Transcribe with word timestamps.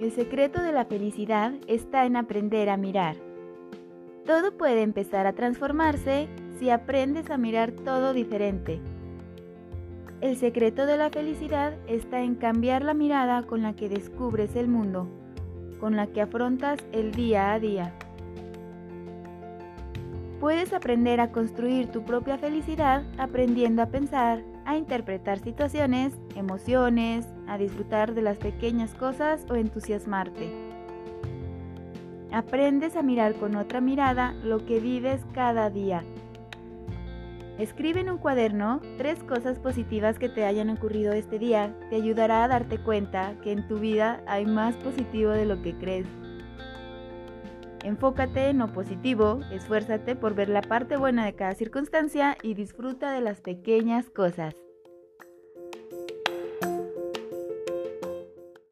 El 0.00 0.12
secreto 0.12 0.60
de 0.62 0.72
la 0.72 0.84
felicidad 0.84 1.54
está 1.68 2.04
en 2.04 2.16
aprender 2.16 2.68
a 2.68 2.76
mirar. 2.76 3.16
Todo 4.26 4.52
puede 4.54 4.82
empezar 4.82 5.26
a 5.26 5.32
transformarse 5.32 6.28
si 6.58 6.68
aprendes 6.68 7.30
a 7.30 7.38
mirar 7.38 7.72
todo 7.72 8.12
diferente. 8.12 8.78
El 10.20 10.36
secreto 10.36 10.84
de 10.84 10.98
la 10.98 11.08
felicidad 11.08 11.78
está 11.86 12.20
en 12.20 12.34
cambiar 12.34 12.84
la 12.84 12.92
mirada 12.92 13.44
con 13.44 13.62
la 13.62 13.74
que 13.74 13.88
descubres 13.88 14.54
el 14.54 14.68
mundo, 14.68 15.08
con 15.80 15.96
la 15.96 16.08
que 16.08 16.20
afrontas 16.20 16.78
el 16.92 17.12
día 17.12 17.54
a 17.54 17.58
día. 17.58 17.94
Puedes 20.40 20.74
aprender 20.74 21.18
a 21.20 21.32
construir 21.32 21.86
tu 21.88 22.02
propia 22.02 22.36
felicidad 22.36 23.04
aprendiendo 23.16 23.80
a 23.80 23.86
pensar, 23.86 24.42
a 24.66 24.76
interpretar 24.76 25.38
situaciones, 25.38 26.12
emociones, 26.34 27.26
a 27.46 27.56
disfrutar 27.56 28.14
de 28.14 28.20
las 28.20 28.36
pequeñas 28.36 28.92
cosas 28.94 29.46
o 29.48 29.54
entusiasmarte. 29.54 30.52
Aprendes 32.32 32.96
a 32.96 33.02
mirar 33.02 33.34
con 33.36 33.56
otra 33.56 33.80
mirada 33.80 34.34
lo 34.44 34.66
que 34.66 34.78
vives 34.78 35.24
cada 35.32 35.70
día. 35.70 36.02
Escribe 37.58 38.00
en 38.00 38.10
un 38.10 38.18
cuaderno 38.18 38.82
tres 38.98 39.22
cosas 39.22 39.58
positivas 39.58 40.18
que 40.18 40.28
te 40.28 40.44
hayan 40.44 40.68
ocurrido 40.68 41.14
este 41.14 41.38
día. 41.38 41.74
Te 41.88 41.96
ayudará 41.96 42.44
a 42.44 42.48
darte 42.48 42.76
cuenta 42.76 43.32
que 43.42 43.52
en 43.52 43.66
tu 43.66 43.78
vida 43.78 44.20
hay 44.26 44.44
más 44.44 44.76
positivo 44.76 45.30
de 45.30 45.46
lo 45.46 45.62
que 45.62 45.74
crees. 45.74 46.06
Enfócate 47.86 48.48
en 48.48 48.58
lo 48.58 48.72
positivo, 48.72 49.38
esfuérzate 49.52 50.16
por 50.16 50.34
ver 50.34 50.48
la 50.48 50.60
parte 50.60 50.96
buena 50.96 51.24
de 51.24 51.36
cada 51.36 51.54
circunstancia 51.54 52.36
y 52.42 52.54
disfruta 52.54 53.12
de 53.12 53.20
las 53.20 53.40
pequeñas 53.40 54.10
cosas. 54.10 54.56